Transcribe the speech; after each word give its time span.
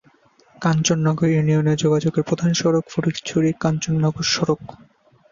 কাঞ্চননগর 0.61 1.27
ইউনিয়নে 1.31 1.73
যোগাযোগের 1.83 2.23
প্রধান 2.29 2.51
সড়ক 2.53 2.85
ফটিকছড়ি-কাঞ্চননগর 2.89 4.25
সড়ক। 4.33 4.61